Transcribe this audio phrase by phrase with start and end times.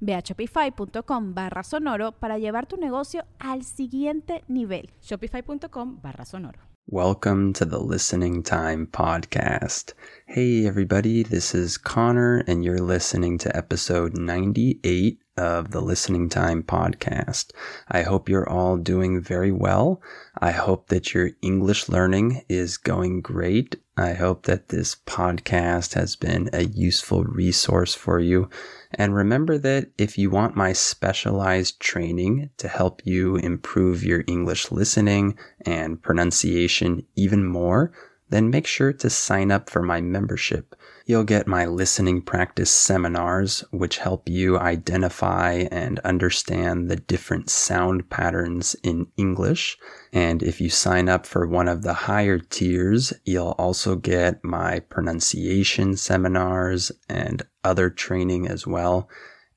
[0.00, 4.90] Ve a shopify.com barra sonoro para llevar tu negocio al siguiente nivel.
[5.00, 6.58] Shopify.com barra sonoro.
[6.90, 9.92] Welcome to the Listening Time Podcast.
[10.26, 16.62] Hey, everybody, this is Connor, and you're listening to episode 98 of the Listening Time
[16.62, 17.50] Podcast.
[17.88, 20.00] I hope you're all doing very well.
[20.38, 23.76] I hope that your English learning is going great.
[23.98, 28.48] I hope that this podcast has been a useful resource for you.
[28.92, 34.70] And remember that if you want my specialized training to help you improve your English
[34.72, 37.92] listening and pronunciation even more,
[38.30, 40.74] then make sure to sign up for my membership.
[41.06, 48.10] You'll get my listening practice seminars, which help you identify and understand the different sound
[48.10, 49.78] patterns in English.
[50.12, 54.80] And if you sign up for one of the higher tiers, you'll also get my
[54.80, 59.08] pronunciation seminars and other training as well.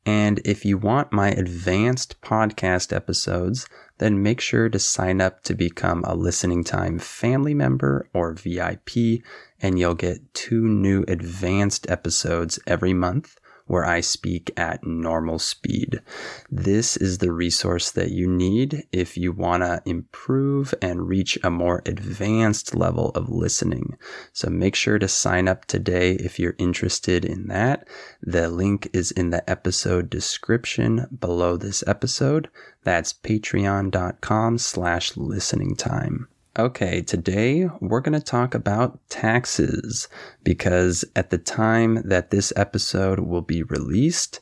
[0.06, 3.68] And if you want my advanced podcast episodes,
[4.02, 9.22] then make sure to sign up to become a listening time family member or VIP,
[9.62, 13.38] and you'll get two new advanced episodes every month
[13.72, 16.02] where I speak at normal speed.
[16.50, 21.50] This is the resource that you need if you want to improve and reach a
[21.50, 23.98] more advanced level of listening.
[24.34, 27.88] So make sure to sign up today if you're interested in that.
[28.22, 32.50] The link is in the episode description below this episode.
[32.84, 36.28] That's patreon.com slash listening time.
[36.59, 40.09] Okay, today we're going to talk about taxes
[40.44, 44.41] because at the time that this episode will be released,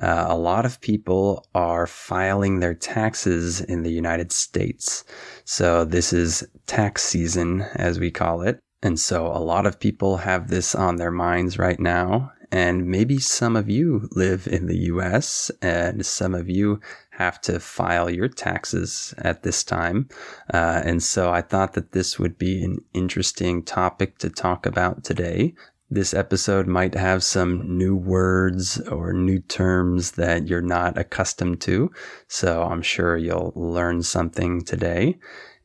[0.00, 5.04] uh, a lot of people are filing their taxes in the United States.
[5.44, 8.58] So this is tax season, as we call it.
[8.82, 12.32] And so a lot of people have this on their minds right now.
[12.52, 16.80] And maybe some of you live in the US and some of you
[17.10, 20.08] have to file your taxes at this time.
[20.52, 25.04] Uh, and so I thought that this would be an interesting topic to talk about
[25.04, 25.54] today.
[25.90, 31.90] This episode might have some new words or new terms that you're not accustomed to.
[32.28, 35.18] So I'm sure you'll learn something today.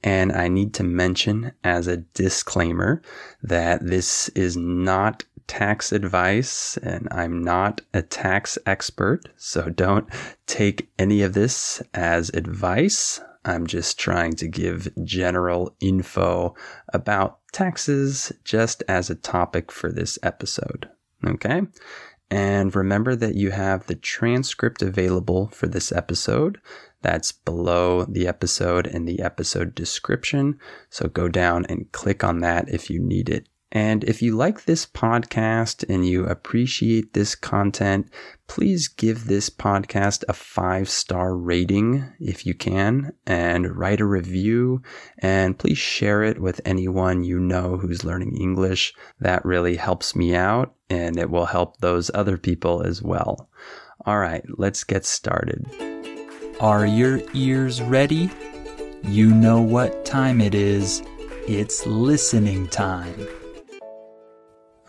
[0.04, 3.02] And I need to mention as a disclaimer
[3.42, 9.30] that this is not tax advice and I'm not a tax expert.
[9.38, 10.08] So don't
[10.48, 13.22] take any of this as advice.
[13.46, 16.56] I'm just trying to give general info
[16.94, 20.90] about taxes just as a topic for this episode.
[21.26, 21.62] Okay.
[22.32, 26.60] And remember that you have the transcript available for this episode.
[27.02, 30.60] That's below the episode in the episode description.
[30.90, 33.48] So go down and click on that if you need it.
[33.76, 38.10] And if you like this podcast and you appreciate this content,
[38.48, 44.82] please give this podcast a five star rating if you can and write a review
[45.20, 48.94] and please share it with anyone you know who's learning English.
[49.20, 53.50] That really helps me out and it will help those other people as well.
[54.06, 55.66] All right, let's get started.
[56.62, 58.30] Are your ears ready?
[59.04, 61.04] You know what time it is.
[61.46, 63.28] It's listening time.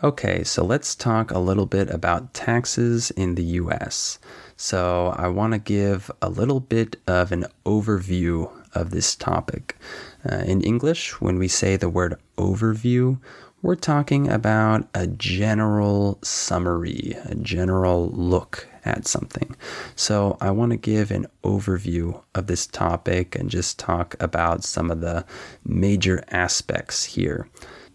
[0.03, 4.19] Okay, so let's talk a little bit about taxes in the US.
[4.55, 9.75] So, I want to give a little bit of an overview of this topic.
[10.23, 13.19] Uh, in English, when we say the word overview,
[13.63, 19.55] we're talking about a general summary, a general look at something.
[19.95, 24.91] So, I want to give an overview of this topic and just talk about some
[24.91, 25.25] of the
[25.65, 27.49] major aspects here.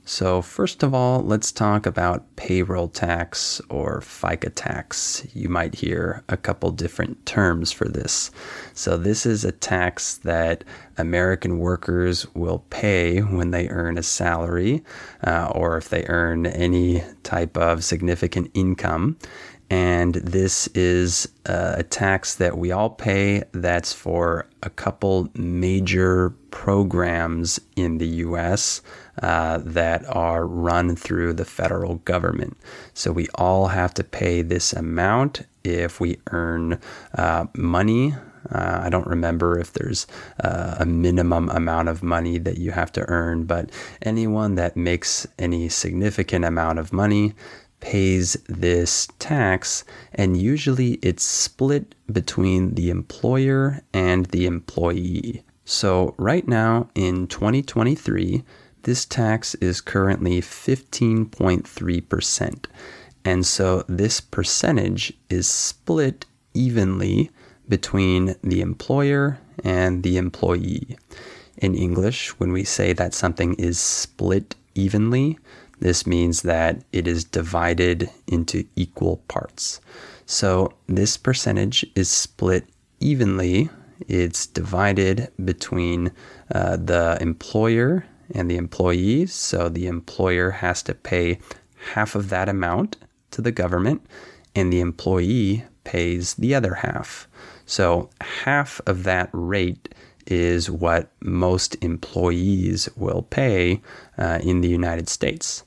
[0.05, 5.25] So, first of all, let's talk about payroll tax or FICA tax.
[5.33, 8.33] You might hear a couple different terms for this.
[8.75, 10.65] So, this is a tax that
[10.99, 14.83] American workers will pay when they earn a salary
[15.25, 19.17] uh, or if they earn any type of significant income.
[19.73, 26.29] And this is uh, a tax that we all pay that's for a couple major
[26.51, 28.83] programs in the US
[29.23, 32.59] uh, that are run through the federal government.
[32.93, 36.79] So we all have to pay this amount if we earn
[37.15, 38.15] uh, money.
[38.51, 40.07] Uh, I don't remember if there's
[40.45, 43.71] uh, a minimum amount of money that you have to earn, but
[44.03, 47.35] anyone that makes any significant amount of money
[47.83, 49.85] pays this tax,
[50.15, 55.43] and usually it's split between the employer and the employee.
[55.67, 58.43] So, right now in 2023,
[58.85, 62.65] this tax is currently 15.3%.
[63.25, 67.31] And so this percentage is split evenly
[67.69, 70.97] between the employer and the employee.
[71.59, 75.39] In English, when we say that something is split evenly,
[75.83, 79.81] this means that it is divided into equal parts.
[80.27, 82.67] So this percentage is split
[83.01, 83.69] evenly.
[84.07, 86.13] It's divided between
[86.55, 89.35] uh, the employer and the employees.
[89.35, 91.41] So the employer has to pay
[91.95, 92.97] half of that amount
[93.33, 94.07] to the government,
[94.55, 97.27] and the employee pays the other half.
[97.67, 99.93] So half of that rate
[100.29, 103.83] is what most employees will pay
[104.17, 105.65] uh, in the United States.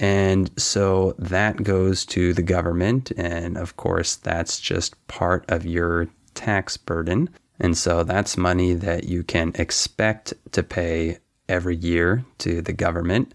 [0.00, 3.12] And so that goes to the government.
[3.18, 7.28] And of course, that's just part of your tax burden.
[7.60, 11.18] And so that's money that you can expect to pay
[11.50, 13.34] every year to the government.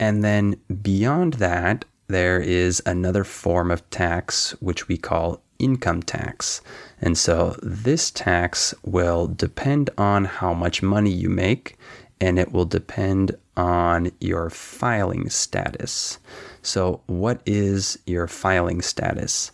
[0.00, 6.62] And then beyond that, there is another form of tax which we call income tax.
[7.02, 11.77] And so this tax will depend on how much money you make
[12.20, 16.18] and it will depend on your filing status.
[16.62, 19.52] So, what is your filing status?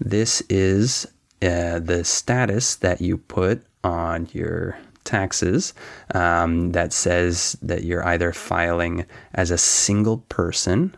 [0.00, 1.06] This is
[1.42, 5.74] uh, the status that you put on your taxes
[6.14, 10.96] um, that says that you're either filing as a single person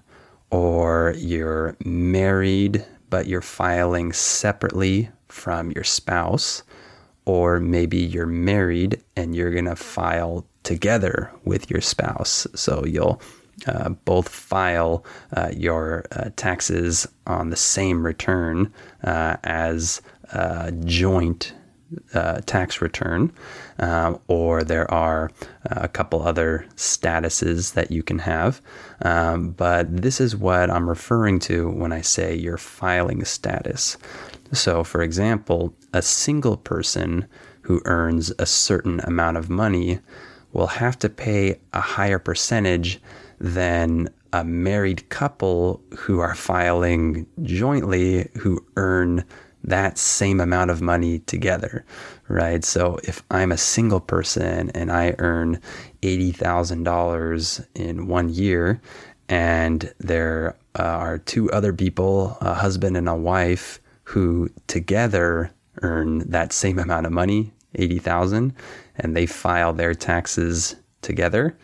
[0.50, 6.62] or you're married, but you're filing separately from your spouse,
[7.24, 12.46] or maybe you're married and you're going to file together with your spouse.
[12.54, 13.22] So you'll
[13.66, 15.04] uh, both file
[15.34, 18.72] uh, your uh, taxes on the same return
[19.04, 20.02] uh, as
[20.32, 21.54] a joint
[22.14, 23.32] uh, tax return,
[23.78, 25.30] uh, or there are
[25.66, 28.60] a couple other statuses that you can have.
[29.02, 33.96] Um, but this is what I'm referring to when I say your filing status.
[34.52, 37.28] So, for example, a single person
[37.62, 40.00] who earns a certain amount of money
[40.52, 43.00] will have to pay a higher percentage
[43.38, 49.24] than a married couple who are filing jointly who earn
[49.64, 51.84] that same amount of money together,
[52.28, 52.64] right?
[52.64, 55.60] So if I'm a single person and I earn
[56.02, 58.80] $80,000 in one year,
[59.28, 65.52] and there uh, are two other people, a husband and a wife, who together
[65.82, 68.54] earn that same amount of money, 80,000,
[68.98, 71.56] and they file their taxes together,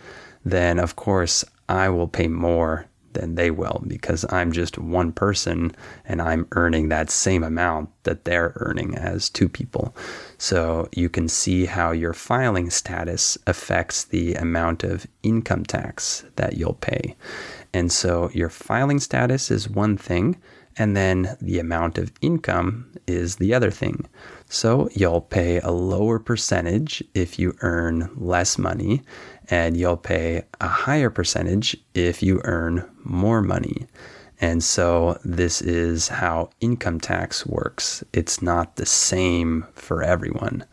[0.44, 5.72] then of course I will pay more than they will because I'm just one person
[6.04, 9.94] and I'm earning that same amount that they're earning as two people.
[10.38, 16.56] So you can see how your filing status affects the amount of income tax that
[16.56, 17.16] you'll pay.
[17.74, 20.40] And so your filing status is one thing,
[20.76, 24.06] and then the amount of income is the other thing.
[24.48, 29.02] So you'll pay a lower percentage if you earn less money,
[29.48, 33.86] and you'll pay a higher percentage if you earn more money.
[34.40, 38.02] And so this is how income tax works.
[38.12, 40.64] It's not the same for everyone,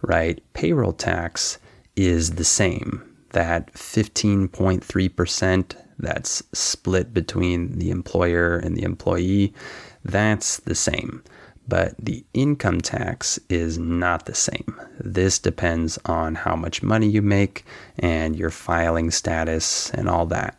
[0.00, 0.40] right?
[0.52, 1.58] Payroll tax
[1.96, 3.02] is the same.
[3.30, 9.54] That 15.3% that's split between the employer and the employee,
[10.04, 11.22] that's the same
[11.68, 14.80] but the income tax is not the same.
[15.00, 17.64] This depends on how much money you make
[17.98, 20.56] and your filing status and all that.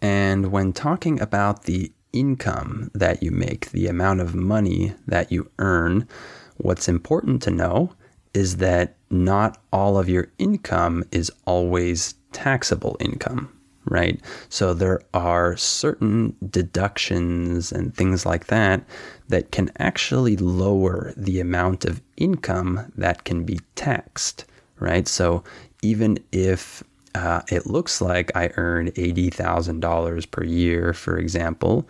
[0.00, 5.50] And when talking about the income that you make, the amount of money that you
[5.58, 6.08] earn,
[6.56, 7.92] what's important to know
[8.32, 13.52] is that not all of your income is always taxable income,
[13.86, 14.20] right?
[14.48, 18.84] So there are certain deductions and things like that
[19.28, 24.44] that can actually lower the amount of income that can be taxed,
[24.78, 25.08] right?
[25.08, 25.42] So
[25.82, 26.82] even if
[27.14, 31.88] uh, it looks like I earn $80,000 per year, for example,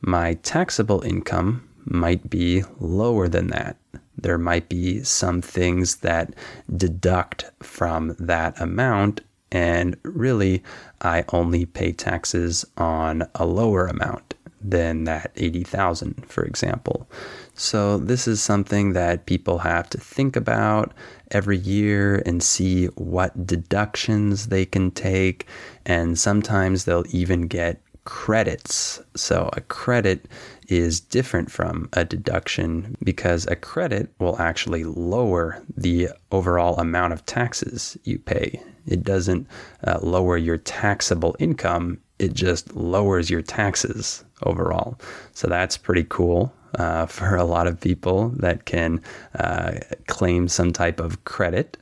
[0.00, 3.76] my taxable income might be lower than that.
[4.16, 6.34] There might be some things that
[6.76, 10.62] deduct from that amount, and really,
[11.00, 17.08] I only pay taxes on a lower amount than that 80,000 for example.
[17.54, 20.92] So this is something that people have to think about
[21.30, 25.46] every year and see what deductions they can take
[25.86, 29.00] and sometimes they'll even get credits.
[29.14, 30.26] So a credit
[30.68, 37.26] is different from a deduction because a credit will actually lower the overall amount of
[37.26, 38.62] taxes you pay.
[38.90, 39.46] It doesn't
[39.86, 44.98] uh, lower your taxable income, it just lowers your taxes overall.
[45.32, 46.52] So that's pretty cool.
[46.78, 49.02] Uh, for a lot of people that can
[49.38, 49.72] uh,
[50.06, 51.76] claim some type of credit.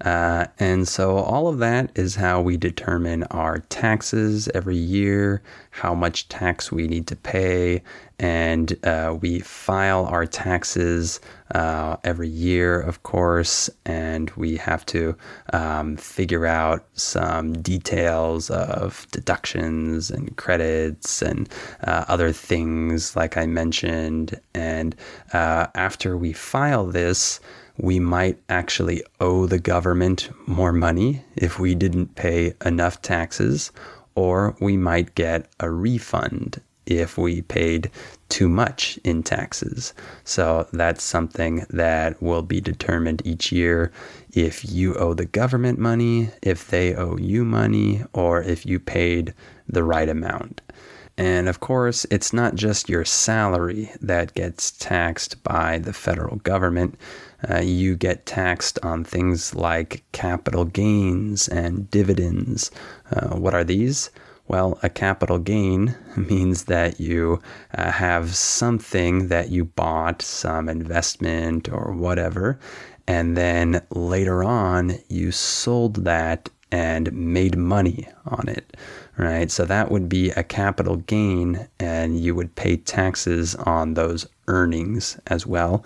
[0.00, 5.94] Uh, and so all of that is how we determine our taxes every year, how
[5.94, 7.82] much tax we need to pay,
[8.20, 11.20] and uh, we file our taxes
[11.54, 15.16] uh, every year, of course, and we have to
[15.52, 21.48] um, figure out some details of deductions and credits and
[21.84, 24.40] uh, other things, like I mentioned.
[24.52, 24.96] And
[25.32, 27.38] uh, after we file this,
[27.78, 33.70] we might actually owe the government more money if we didn't pay enough taxes,
[34.14, 37.90] or we might get a refund if we paid
[38.28, 39.94] too much in taxes.
[40.24, 43.92] So that's something that will be determined each year
[44.32, 49.34] if you owe the government money, if they owe you money, or if you paid
[49.68, 50.62] the right amount.
[51.18, 56.96] And of course, it's not just your salary that gets taxed by the federal government.
[57.48, 62.70] Uh, you get taxed on things like capital gains and dividends.
[63.10, 64.10] Uh, what are these?
[64.48, 67.42] Well, a capital gain means that you
[67.76, 72.58] uh, have something that you bought, some investment or whatever,
[73.06, 78.76] and then later on you sold that and made money on it
[79.18, 79.50] right?
[79.50, 85.18] So that would be a capital gain, and you would pay taxes on those earnings
[85.26, 85.84] as well.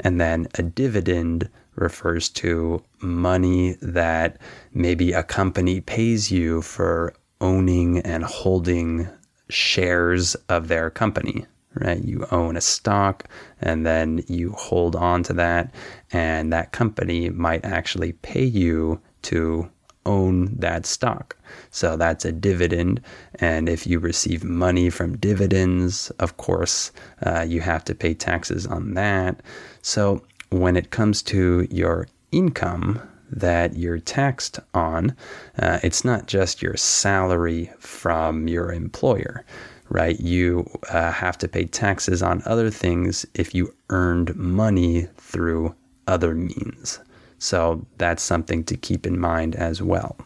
[0.00, 4.38] And then a dividend refers to money that
[4.72, 9.08] maybe a company pays you for owning and holding
[9.48, 12.02] shares of their company, right?
[12.02, 13.28] You own a stock
[13.60, 15.72] and then you hold on to that,
[16.12, 19.70] and that company might actually pay you to
[20.08, 21.36] own that stock.
[21.70, 23.00] So that's a dividend.
[23.36, 26.90] And if you receive money from dividends, of course,
[27.24, 29.40] uh, you have to pay taxes on that.
[29.82, 33.00] So when it comes to your income,
[33.30, 35.14] that you're taxed on,
[35.58, 39.44] uh, it's not just your salary from your employer,
[39.90, 40.18] right?
[40.20, 45.74] You uh, have to pay taxes on other things if you earned money through
[46.06, 47.00] other means.
[47.38, 50.16] So that's something to keep in mind as well.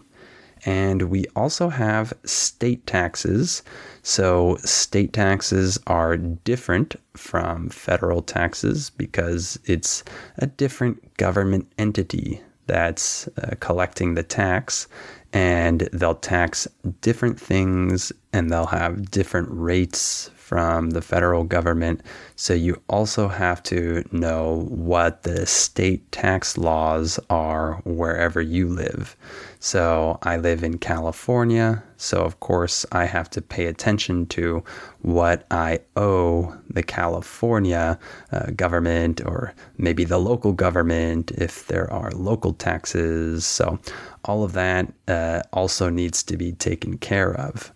[0.64, 3.62] And we also have state taxes.
[4.02, 10.04] So, state taxes are different from federal taxes because it's
[10.38, 14.87] a different government entity that's uh, collecting the tax.
[15.33, 16.69] And they'll tax
[17.00, 22.02] different things and they'll have different rates from the federal government.
[22.34, 29.16] So you also have to know what the state tax laws are wherever you live.
[29.61, 31.84] So I live in California.
[31.96, 34.64] So, of course, I have to pay attention to
[35.02, 37.96] what I owe the California
[38.32, 43.46] uh, government or maybe the local government if there are local taxes.
[43.46, 43.78] So,
[44.25, 47.72] all of that uh, also needs to be taken care of.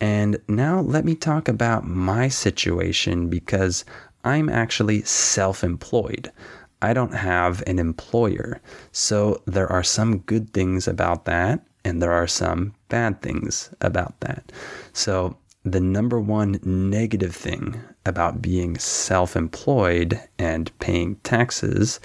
[0.00, 3.84] And now let me talk about my situation because
[4.24, 6.30] I'm actually self employed.
[6.82, 8.60] I don't have an employer.
[8.92, 14.18] So there are some good things about that, and there are some bad things about
[14.20, 14.52] that.
[14.92, 22.00] So, the number one negative thing about being self employed and paying taxes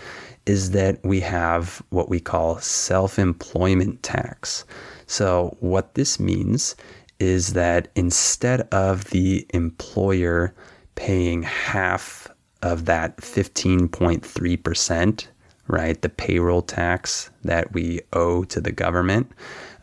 [0.45, 4.65] is that we have what we call self employment tax.
[5.07, 6.75] So, what this means
[7.19, 10.53] is that instead of the employer
[10.95, 12.27] paying half
[12.62, 15.27] of that 15.3%,
[15.67, 19.31] right, the payroll tax that we owe to the government,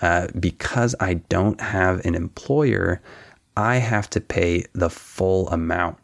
[0.01, 3.01] uh, because I don't have an employer,
[3.57, 5.99] I have to pay the full amount.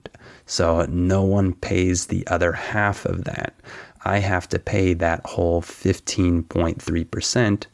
[0.46, 3.54] So no one pays the other half of that.
[4.08, 7.66] I have to pay that whole 15.3%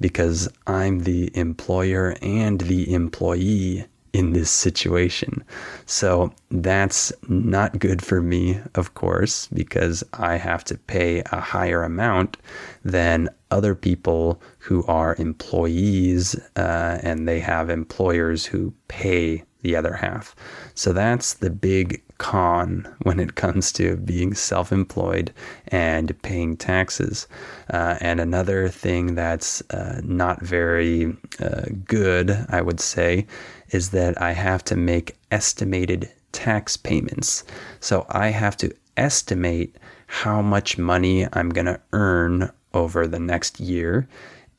[0.00, 5.44] because I'm the employer and the employee in this situation.
[5.86, 11.82] So that's not good for me, of course, because I have to pay a higher
[11.82, 12.36] amount
[12.84, 19.94] than other people who are employees uh, and they have employers who pay the other
[19.94, 20.34] half.
[20.74, 25.32] So that's the big con when it comes to being self employed
[25.68, 27.26] and paying taxes.
[27.72, 33.26] Uh, and another thing that's uh, not very uh, good, I would say,
[33.70, 37.44] is that I have to make estimated tax payments.
[37.80, 39.76] So I have to estimate
[40.06, 44.08] how much money I'm going to earn over the next year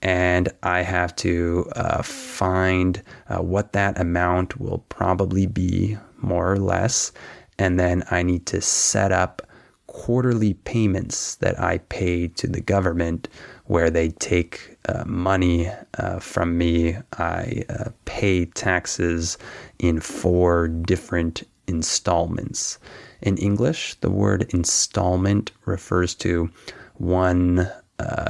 [0.03, 6.59] and I have to uh, find uh, what that amount will probably be, more or
[6.59, 7.13] less,
[7.57, 9.41] and then I need to set up
[9.87, 13.29] quarterly payments that I pay to the government
[13.65, 16.97] where they take uh, money uh, from me.
[17.17, 19.37] I uh, pay taxes
[19.79, 22.77] in four different installments.
[23.21, 26.49] In English, the word installment refers to
[26.95, 27.71] one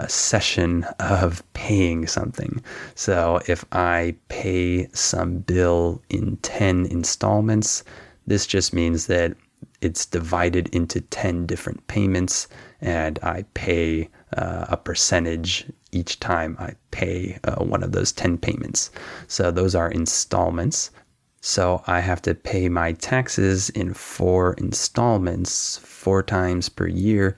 [0.07, 2.61] session of paying something.
[2.95, 7.83] So if I pay some bill in 10 installments,
[8.27, 9.35] this just means that
[9.81, 12.47] it's divided into 10 different payments
[12.81, 18.37] and I pay uh, a percentage each time I pay uh, one of those 10
[18.37, 18.91] payments.
[19.27, 20.91] So those are installments.
[21.41, 27.37] So I have to pay my taxes in four installments, four times per year,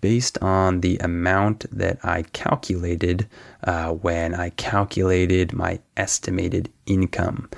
[0.00, 3.28] based on the amount that I calculated
[3.64, 7.48] uh, when I calculated my estimated income.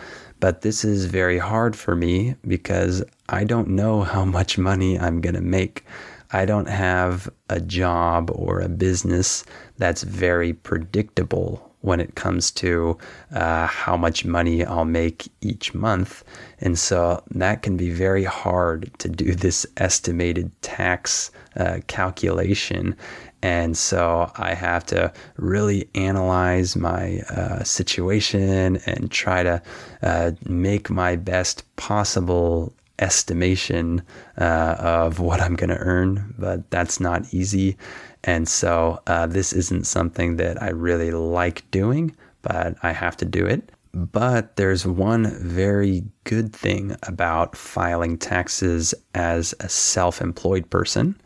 [0.41, 5.21] But this is very hard for me because I don't know how much money I'm
[5.21, 5.85] going to make.
[6.33, 9.45] I don't have a job or a business
[9.79, 12.97] that's very predictable when it comes to
[13.33, 16.25] uh, how much money I'll make each month.
[16.59, 22.97] And so that can be very hard to do this estimated tax uh, calculation.
[23.43, 29.61] And so I have to really analyze my uh, situation and try to
[30.03, 34.01] uh, make my best possible estimation
[34.39, 37.77] uh, of what I'm going to earn, but that's not easy.
[38.25, 43.25] And so uh, this isn't something that I really like doing, but I have to
[43.25, 43.71] do it.
[43.93, 51.21] But there's one very good thing about filing taxes as a self employed person,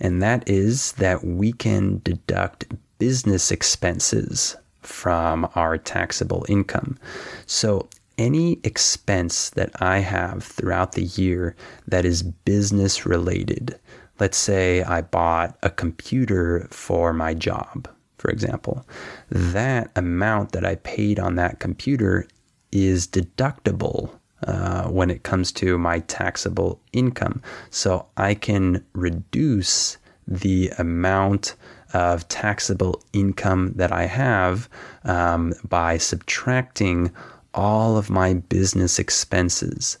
[0.00, 2.66] and that is that we can deduct
[2.98, 6.98] business expenses from our taxable income.
[7.46, 11.54] So any expense that I have throughout the year
[11.86, 13.78] that is business related,
[14.18, 18.86] let's say I bought a computer for my job, for example,
[19.30, 22.26] that amount that I paid on that computer
[22.72, 24.10] is deductible
[24.46, 27.42] uh, when it comes to my taxable income.
[27.70, 31.54] So I can reduce the amount
[31.94, 34.68] of taxable income that I have
[35.04, 37.10] um, by subtracting
[37.54, 39.98] all of my business expenses.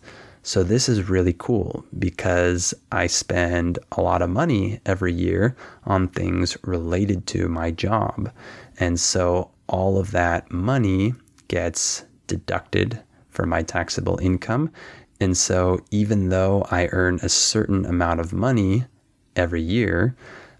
[0.48, 6.08] So this is really cool because I spend a lot of money every year on
[6.08, 8.32] things related to my job.
[8.80, 11.12] And so all of that money
[11.48, 14.70] gets deducted from my taxable income.
[15.20, 18.86] And so even though I earn a certain amount of money
[19.36, 20.16] every year,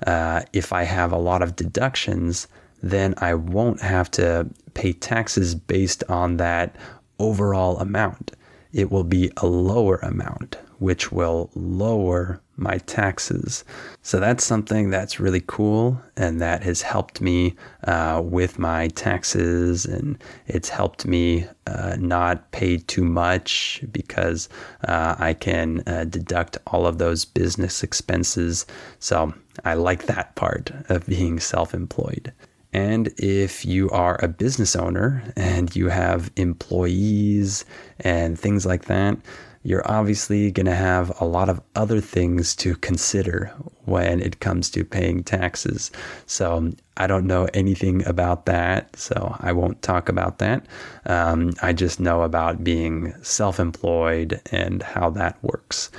[0.07, 2.47] uh, if I have a lot of deductions,
[2.83, 6.77] then I won't have to pay taxes based on that
[7.19, 8.33] overall amount.
[8.73, 13.65] It will be a lower amount, which will lower my taxes.
[14.03, 17.55] So that's something that's really cool and that has helped me
[17.85, 24.49] uh, with my taxes and it's helped me uh, not pay too much because
[24.87, 28.67] uh, I can uh, deduct all of those business expenses.
[28.99, 29.33] So
[29.65, 32.33] I like that part of being self employed.
[32.79, 37.65] And if you are a business owner and you have employees
[37.99, 39.19] and things like that,
[39.65, 43.47] you're obviously going to have a lot of other things to consider
[43.85, 45.91] when it comes to paying taxes.
[46.27, 50.65] So I don't know anything about that, so I won't talk about that.
[51.05, 55.91] Um, I just know about being self employed and how that works.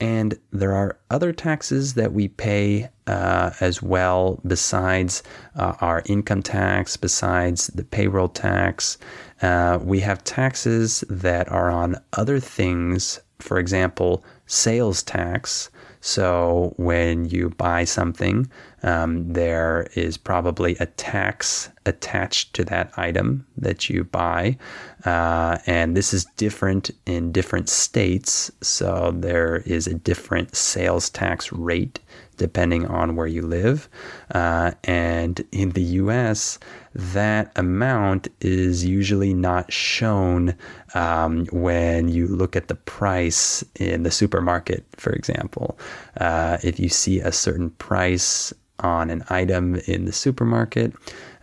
[0.00, 5.22] And there are other taxes that we pay uh, as well, besides
[5.56, 8.98] uh, our income tax, besides the payroll tax.
[9.42, 15.70] Uh, we have taxes that are on other things, for example, sales tax.
[16.00, 18.50] So when you buy something,
[18.82, 24.56] um, there is probably a tax attached to that item that you buy.
[25.04, 28.50] Uh, and this is different in different states.
[28.60, 32.00] So there is a different sales tax rate
[32.36, 33.88] depending on where you live.
[34.32, 36.58] Uh, and in the US,
[36.98, 40.52] that amount is usually not shown
[40.94, 45.78] um, when you look at the price in the supermarket, for example.
[46.20, 50.92] Uh, if you see a certain price on an item in the supermarket,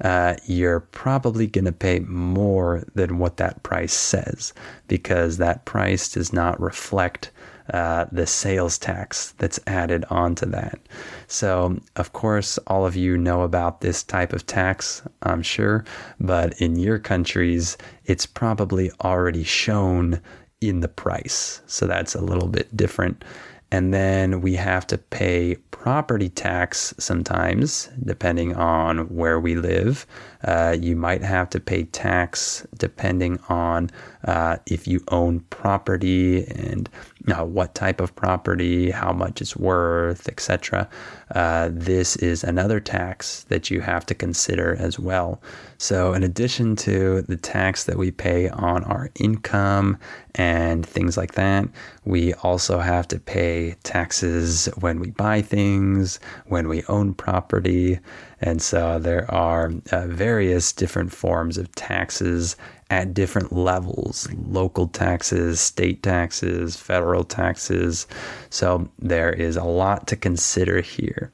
[0.02, 4.54] uh, you're probably going to pay more than what that price says
[4.90, 7.32] because that price does not reflect
[7.74, 10.80] uh, the sales tax that's added onto that.
[11.28, 15.84] So, of course, all of you know about this type of tax, I'm sure,
[16.20, 20.22] but in your countries, it's probably already shown
[20.62, 21.62] in the price.
[21.66, 23.24] So, that's a little bit different.
[23.72, 30.06] And then we have to pay property tax sometimes, depending on where we live.
[30.46, 33.90] Uh, you might have to pay tax depending on
[34.26, 36.90] uh, if you own property and
[37.28, 40.88] uh, what type of property, how much it's worth, etc.
[41.34, 45.42] Uh, this is another tax that you have to consider as well.
[45.78, 49.98] So, in addition to the tax that we pay on our income
[50.36, 51.68] and things like that,
[52.06, 58.00] we also have to pay taxes when we buy things, when we own property.
[58.46, 62.56] And so there are uh, various different forms of taxes
[62.92, 68.06] at different levels local taxes, state taxes, federal taxes.
[68.52, 71.32] So there is a lot to consider here.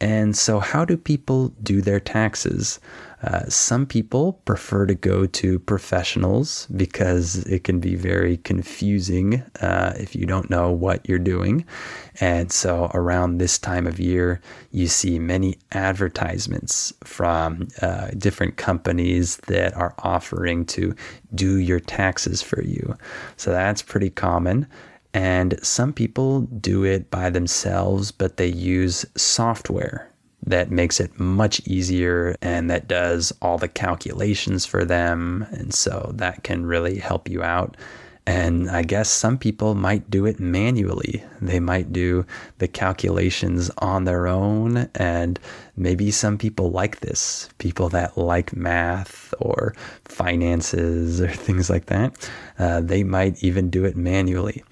[0.00, 2.80] And so, how do people do their taxes?
[3.26, 9.92] Uh, some people prefer to go to professionals because it can be very confusing uh,
[9.96, 11.64] if you don't know what you're doing.
[12.20, 19.38] And so, around this time of year, you see many advertisements from uh, different companies
[19.48, 20.94] that are offering to
[21.34, 22.96] do your taxes for you.
[23.36, 24.68] So, that's pretty common.
[25.12, 30.12] And some people do it by themselves, but they use software
[30.46, 35.46] that makes it much easier and that does all the calculations for them.
[35.50, 37.76] And so that can really help you out.
[38.28, 41.22] And I guess some people might do it manually.
[41.40, 42.26] They might do
[42.58, 44.88] the calculations on their own.
[44.96, 45.38] And
[45.76, 52.30] maybe some people like this people that like math or finances or things like that.
[52.58, 54.64] Uh, they might even do it manually.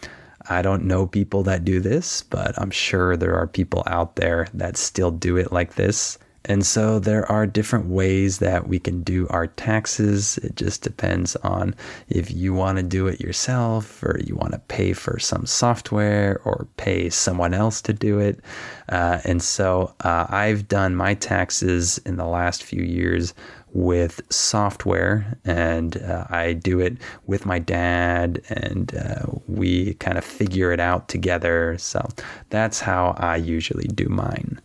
[0.49, 4.49] I don't know people that do this, but I'm sure there are people out there
[4.55, 6.19] that still do it like this.
[6.47, 10.37] And so there are different ways that we can do our taxes.
[10.39, 11.75] It just depends on
[12.09, 16.41] if you want to do it yourself or you want to pay for some software
[16.45, 18.41] or pay someone else to do it.
[18.91, 23.33] Uh, and so uh, I've done my taxes in the last few years
[23.75, 30.25] with software, and uh, I do it with my dad, and uh, we kind of
[30.25, 31.77] figure it out together.
[31.79, 32.09] So
[32.51, 34.61] that's how I usually do mine.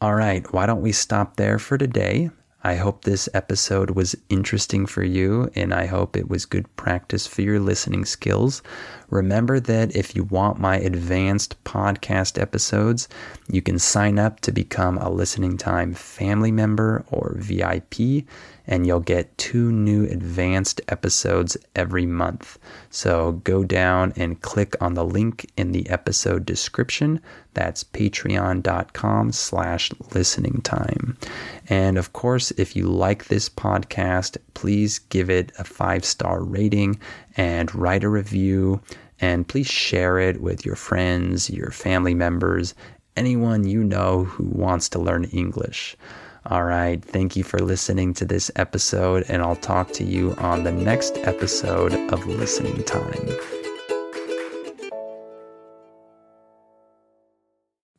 [0.00, 2.30] All right, why don't we stop there for today?
[2.66, 7.26] I hope this episode was interesting for you, and I hope it was good practice
[7.26, 8.62] for your listening skills.
[9.10, 13.06] Remember that if you want my advanced podcast episodes,
[13.50, 18.24] you can sign up to become a Listening Time family member or VIP
[18.66, 22.58] and you'll get two new advanced episodes every month.
[22.90, 27.20] So go down and click on the link in the episode description.
[27.52, 31.16] That's patreon.com slash listening time.
[31.68, 36.98] And of course, if you like this podcast, please give it a five star rating
[37.36, 38.80] and write a review.
[39.20, 42.74] And please share it with your friends, your family members,
[43.16, 45.96] anyone you know who wants to learn English.
[46.46, 47.02] All right.
[47.02, 51.16] Thank you for listening to this episode, and I'll talk to you on the next
[51.18, 53.63] episode of Listening Time.